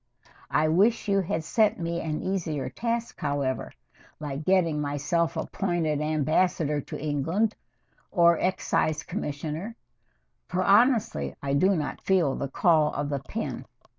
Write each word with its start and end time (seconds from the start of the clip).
I 0.49 0.67
wish 0.67 1.07
you 1.07 1.19
had 1.21 1.43
set 1.43 1.79
me 1.79 2.01
an 2.01 2.23
easier 2.23 2.69
task, 2.71 3.19
however, 3.19 3.71
like 4.19 4.43
getting 4.45 4.81
myself 4.81 5.37
appointed 5.37 6.01
Ambassador 6.01 6.81
to 6.81 6.99
England, 6.99 7.53
or 8.09 8.39
Excise 8.39 9.03
Commissioner, 9.03 9.75
for 10.47 10.63
honestly 10.63 11.35
I 11.43 11.53
do 11.53 11.75
not 11.75 12.01
feel 12.01 12.33
the 12.33 12.47
call 12.49 12.91
of 12.95 13.09
the 13.09 13.19
pen. 13.19 13.65